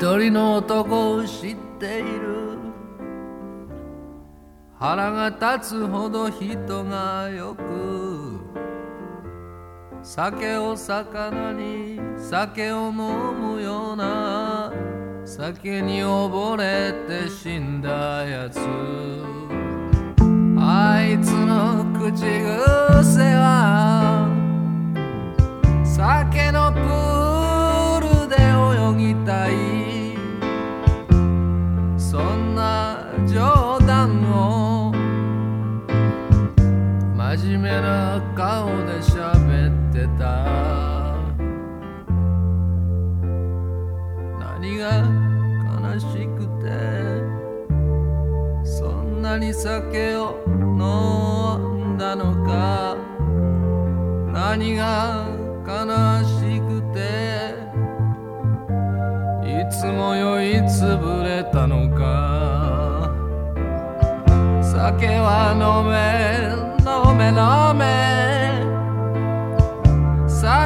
[0.00, 2.56] 一人の男を知っている。
[4.78, 8.38] 腹が立つほど人がよく。
[10.00, 14.72] 酒を魚に酒を飲むような
[15.24, 18.60] 酒に溺れて死んだやつ。
[20.60, 24.28] あいつの口癖は
[25.82, 27.07] 酒のプー
[38.38, 40.46] 顔で喋ってた。
[44.38, 45.02] 何が
[45.82, 46.06] 悲し
[46.36, 46.70] くて
[48.64, 52.96] そんなに酒を飲んだのか。
[54.32, 55.26] 何が
[55.66, 55.74] 悲
[56.24, 56.96] しくて
[59.44, 63.10] いつも酔いつぶれたのか。
[64.62, 65.98] 酒は飲め
[66.88, 68.17] 飲め飲め。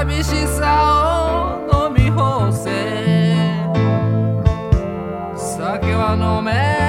[0.04, 2.70] 寂しさを飲み干せ。
[5.36, 6.81] 酒は飲め。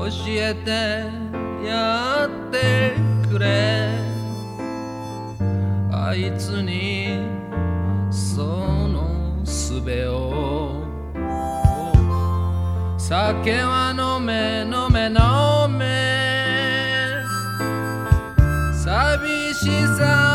[0.00, 0.70] 教えて
[1.66, 2.94] やって
[3.30, 3.90] くれ。
[5.92, 7.18] あいつに
[8.10, 8.42] そ
[8.88, 10.86] のすべを。
[12.96, 15.80] 酒は飲め飲め飲め。
[18.82, 20.29] 寂しさ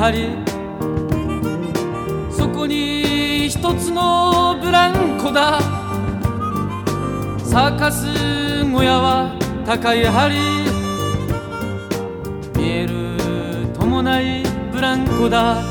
[0.00, 0.44] 高い梁
[2.30, 5.60] そこに一つのブランコだ。
[7.44, 8.06] サーカス
[8.64, 9.36] 小屋は
[9.66, 10.30] 高い梁
[12.56, 13.18] 見える
[13.78, 14.42] ともない
[14.72, 15.62] ブランコだ。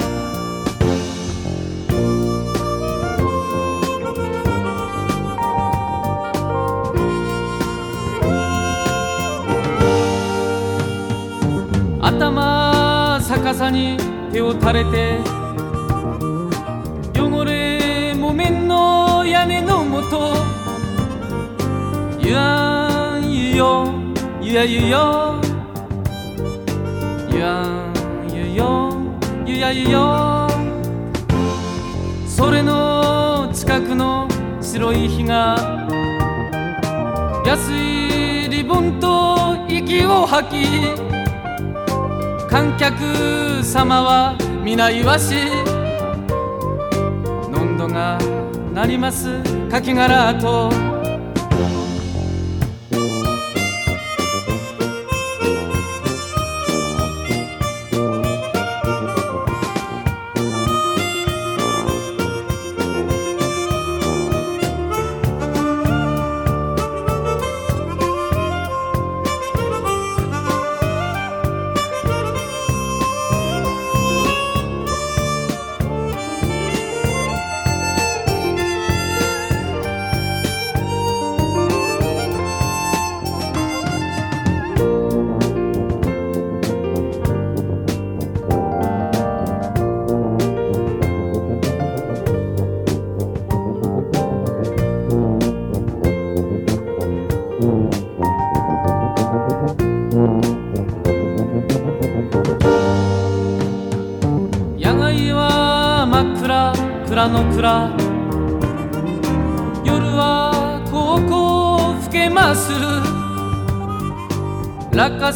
[11.99, 13.97] 頭逆さに
[14.31, 15.19] 手を垂れて
[17.19, 20.33] 汚れ木綿の屋根のもと
[22.19, 23.91] ゆやんゆよ
[24.41, 25.41] ゆやゆよ
[27.31, 27.93] ゆやん
[28.31, 28.93] ゆよ
[29.45, 30.47] ゆやゆよ。
[32.27, 34.27] それの近くの
[34.61, 35.57] 白い日が
[37.45, 41.08] 安いリボンと息を吐き
[42.49, 45.35] 観客様は皆いわし。
[47.51, 48.17] のんどが
[48.73, 49.43] なります。
[49.69, 50.98] かき殻と。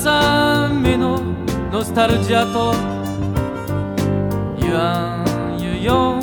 [0.03, 1.21] 落下山目の
[1.71, 2.73] ノスタルジアと
[4.57, 5.23] ゆあ
[5.57, 6.19] んゆよ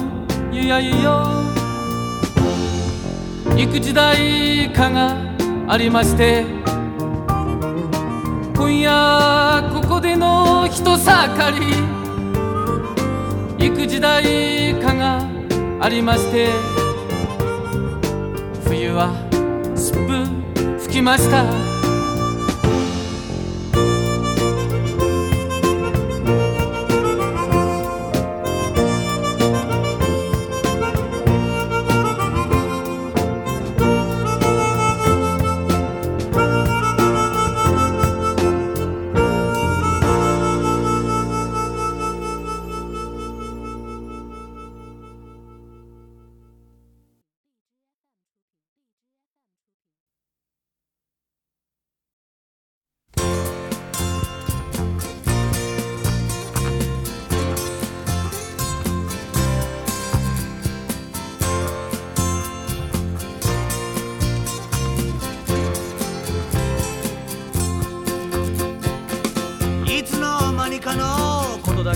[0.53, 1.27] ゆやゆよ。
[3.57, 5.17] 幾時代かが
[5.67, 6.45] ありまして
[8.55, 11.73] 今夜ここでの人盛り。
[13.67, 15.27] 幾時代かが
[15.81, 16.49] ありまして
[18.67, 19.15] 冬は
[19.75, 21.70] すっぷ吹きました。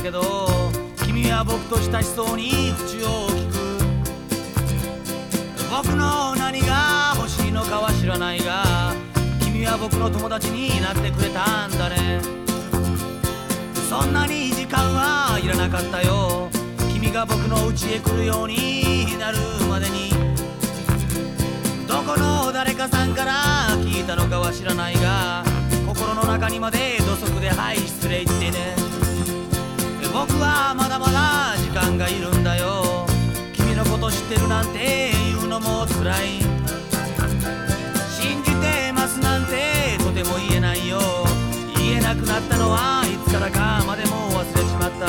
[0.05, 0.21] けど
[1.07, 3.55] 君は僕と親しそうに口を聞く。
[5.71, 8.93] 僕の何が欲しいのかは知らないが
[9.41, 12.21] 君は僕の友達になってくれたんだね。
[13.89, 16.51] そんなに時間はいらなかったよ。
[16.93, 19.39] 君が僕の家へ来るようになる
[19.71, 20.11] までに。
[21.89, 23.41] どこの誰かさんから
[23.79, 25.43] 聞いたのかは知らないが
[25.87, 28.94] 心の中にまで土足ではい失礼ってね。
[30.15, 33.05] 僕はまだまだ時間がいるんだよ。
[33.53, 36.39] 君のこと知ってるなんて言うのも辛い。
[38.09, 41.01] 信じてますなんてとても言えないよ。
[41.77, 45.09] 言えなくなったのはいつからかまでも忘れちまった。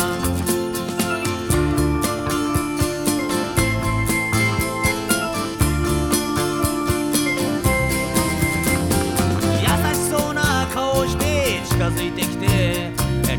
[9.61, 12.34] 優しそうな顔をして近づいてきてえ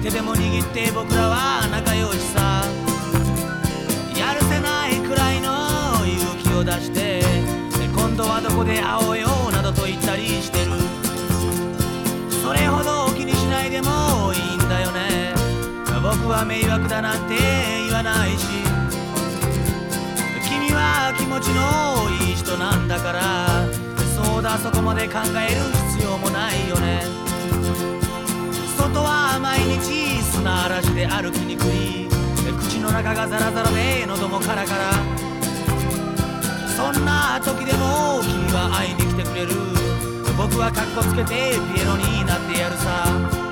[0.07, 2.63] 手でも握って僕らは仲良しさ。
[4.17, 5.51] やるせないくらいの
[6.07, 7.23] 勇気を出して
[7.93, 10.71] 今度はどこで会おうよなどと言ったりしてる
[12.41, 15.35] それほど気にしないでもいいんだよね
[16.01, 18.47] 僕は迷惑だなんて言わないし
[20.49, 23.67] 君は気持ちのいい人なんだから
[24.15, 25.63] そうだそこまで考える
[25.99, 27.26] 必要もないよね
[28.97, 32.09] 外は毎日砂嵐で歩きにくい。
[32.59, 34.93] 口の中がザラザラで喉もカラカラ。
[36.77, 39.53] そんな時でも君は会いに来てくれる。
[40.39, 43.46] 僕はカッコつけてピエロになってやるさ。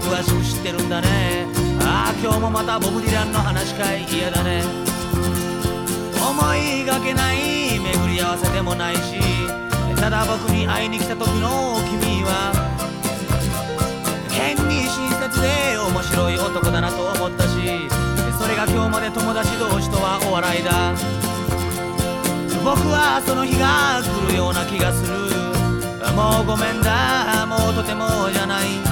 [0.00, 1.46] 詳しく知ってるんだね。
[1.82, 4.62] ああ今日もまたボブ・ディランの話かい嫌だね。
[6.20, 9.18] 思いがけない巡り合わせでもないし
[9.96, 12.52] ただ僕に会いに来た時の君は
[14.30, 17.88] 変に親切で面白い男だなと思ったし
[18.38, 20.94] それが今日まで友達同士とはお笑いだ。
[22.64, 25.18] 僕はその日が来るような気がする。
[26.14, 28.87] もうごめんだもうとてもじゃない。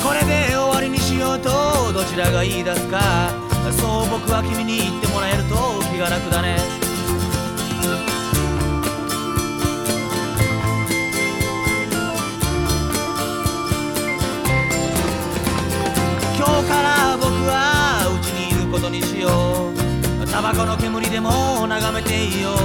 [0.00, 3.30] これで終わりにしようとどちらが言い出すか。
[3.72, 5.54] そう僕は君に言ってもらえると
[5.92, 6.56] 気が楽だね。
[16.36, 20.26] 今日から僕は家にいることにしよう。
[20.26, 22.56] タバコの煙でも眺めていいよ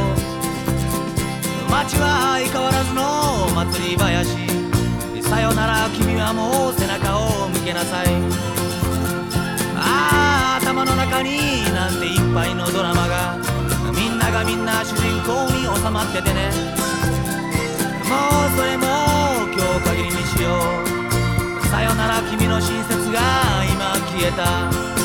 [1.69, 4.56] 街は相変わらずの祭り林。
[5.29, 8.07] さよなら君はもう背中を向けなさい。
[9.75, 13.35] ああ頭の中になんていっぱいのドラマが。
[13.93, 16.51] みんながみんな主人公に収まっててね。
[18.07, 18.15] も
[18.47, 18.85] うそれも
[19.51, 20.55] 今日限りにしよ
[21.63, 21.67] う。
[21.67, 23.19] さよなら君の親切が
[23.69, 24.96] 今消えた。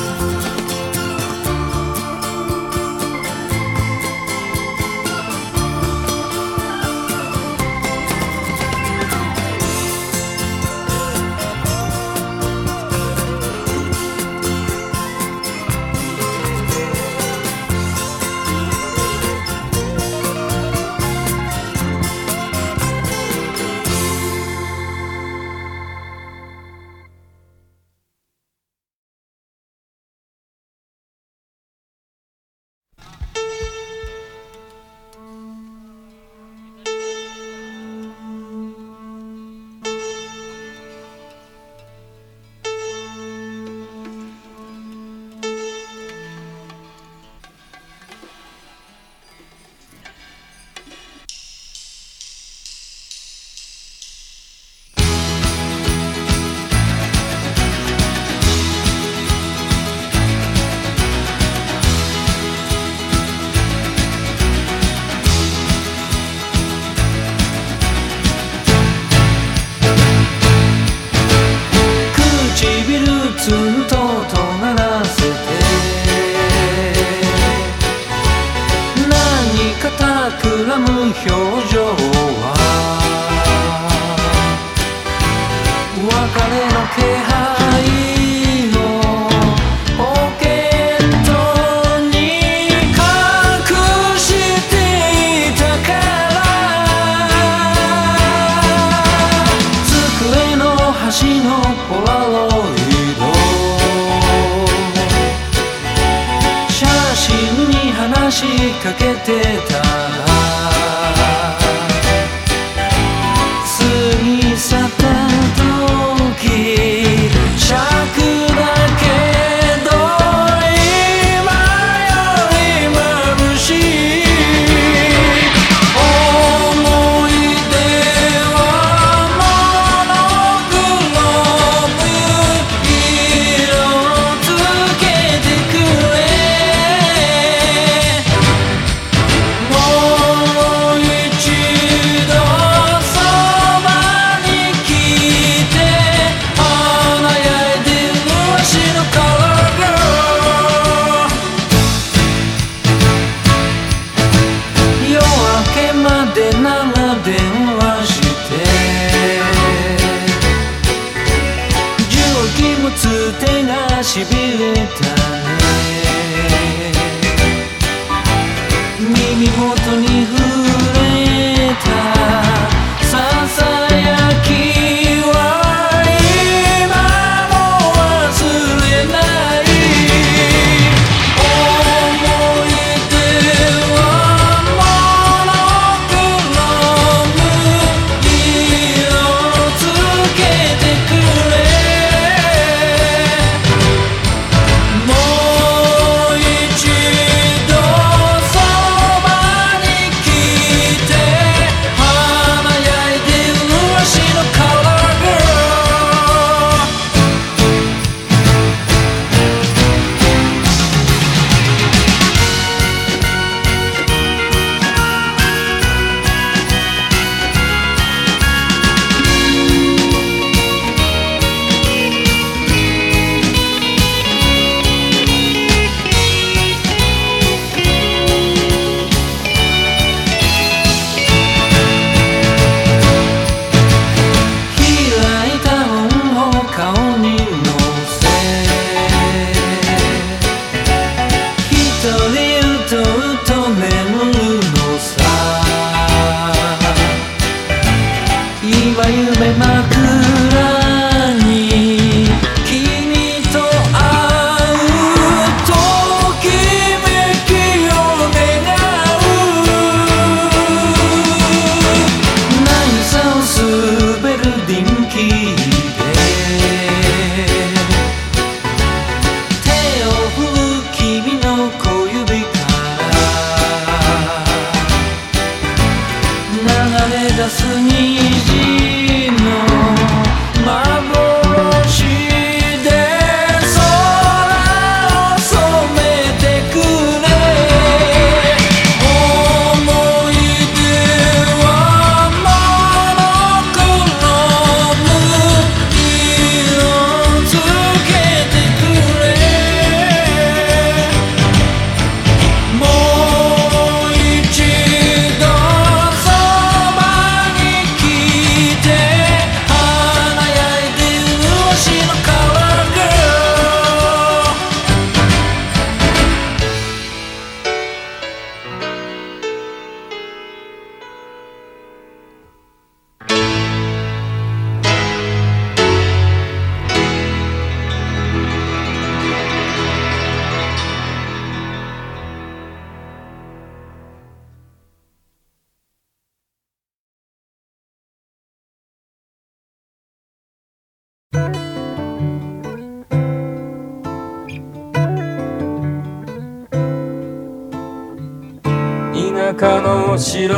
[350.23, 350.55] 白い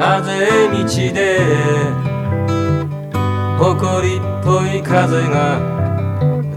[0.00, 0.78] あぜ道
[1.12, 1.40] で
[3.58, 5.58] 埃っぽい風が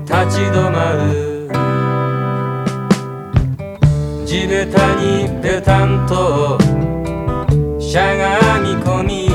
[0.05, 1.01] 立ち止まる。
[4.27, 6.59] 地べたにペタンと
[7.81, 9.27] しゃがみ込み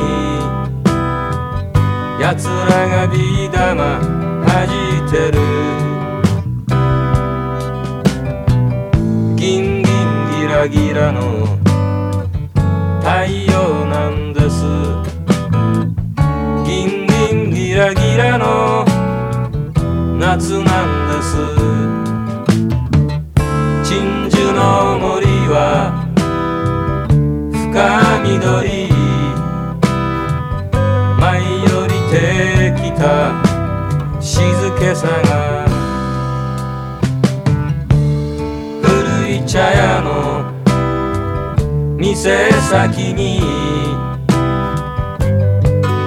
[2.21, 3.99] 奴らがビー玉
[4.47, 4.69] 弾
[5.05, 5.80] いてる。
[10.61, 11.47] ラギラの
[13.01, 14.61] 太陽なんです。
[16.67, 18.85] ギンギンギラギラの。
[20.19, 21.39] 夏なんです。
[23.83, 25.57] 鎮守の森は。
[27.51, 28.93] 深緑。
[31.19, 33.33] 舞い降りてきた。
[34.21, 34.37] 静
[34.79, 35.65] けさが。
[38.83, 39.90] 古い茶屋
[42.13, 43.41] 店先に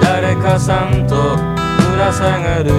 [0.02, 2.70] 誰かさんとぶら下がる。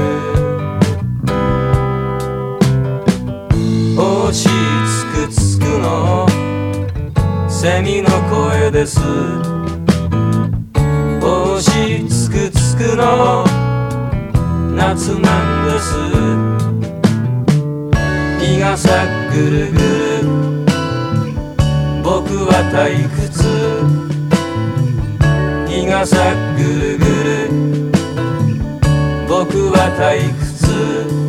[3.97, 6.27] 星つくつくの。
[7.49, 8.99] セミの声です。
[11.19, 13.43] 星つくつくの。
[14.75, 15.95] 夏なんです。
[18.45, 18.87] 日がさ
[19.33, 19.79] ぐるぐ
[20.29, 20.34] る。
[22.05, 23.41] 僕は退屈。
[25.67, 26.15] 日がさ
[26.55, 27.49] ぐるぐる。
[29.27, 31.24] 僕は退屈。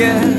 [0.00, 0.29] 함께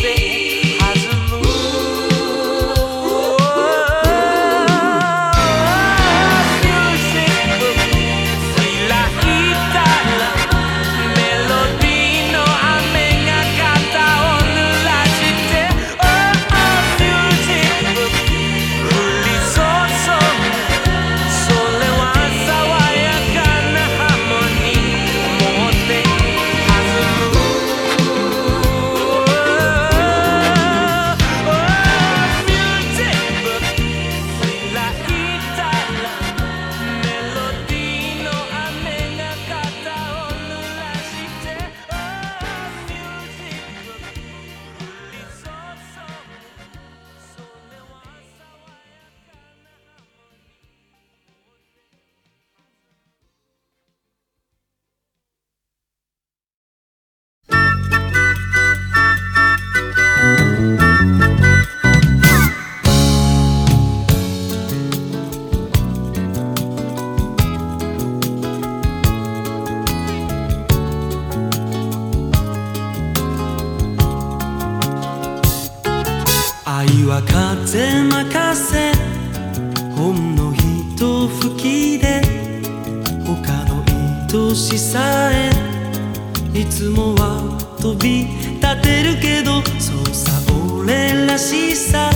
[0.00, 0.45] say
[77.16, 78.92] は風任せ。
[79.96, 80.60] ほんのひ
[80.96, 82.20] と吹きで
[83.24, 83.82] 他の
[84.30, 85.50] 愛しさえ。
[86.52, 88.26] いつもは飛び
[88.60, 90.30] 立てるけどそうさ
[90.78, 92.10] 俺らしさ。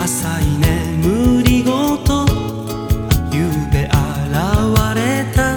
[0.00, 2.26] 浅い眠りごと
[3.30, 3.94] ゆうべ現
[4.96, 5.54] れた。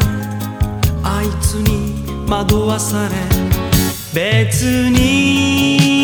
[1.04, 3.16] あいつに惑わされ
[4.14, 5.95] 別に。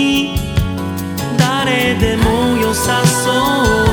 [2.02, 3.91] でも良さそう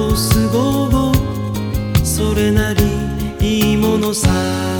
[0.00, 1.12] 人過ご
[2.02, 2.82] それなり
[3.40, 4.79] いいものさ。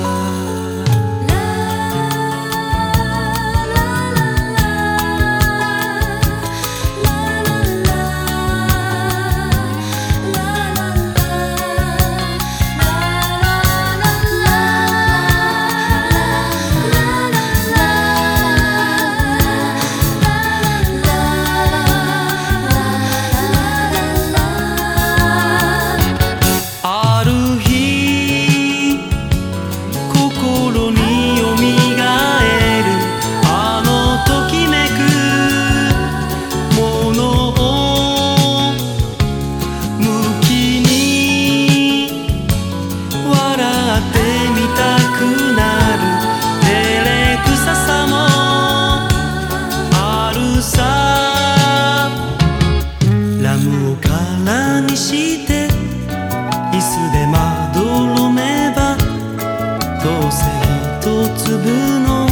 [61.01, 62.29] 一粒の。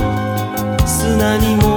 [0.86, 1.67] 砂にも